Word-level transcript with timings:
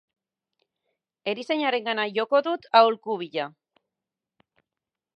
Erizainarengana 1.33 2.07
joko 2.17 2.41
dut 2.49 2.67
aholku 2.81 3.21
bila. 3.25 3.49